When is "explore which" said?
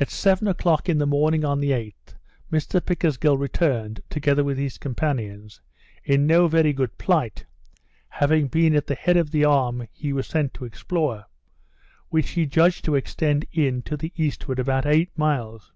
10.64-12.30